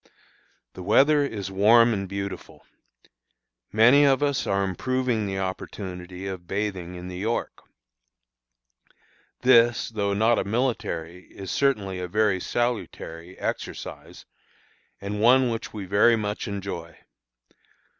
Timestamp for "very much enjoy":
15.85-16.97